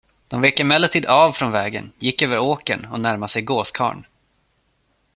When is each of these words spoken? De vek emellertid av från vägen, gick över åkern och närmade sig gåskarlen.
De 0.27 0.41
vek 0.41 0.59
emellertid 0.59 1.05
av 1.05 1.31
från 1.31 1.51
vägen, 1.51 1.91
gick 1.97 2.21
över 2.21 2.39
åkern 2.39 2.85
och 2.85 2.99
närmade 2.99 3.31
sig 3.31 3.41
gåskarlen. 3.41 4.05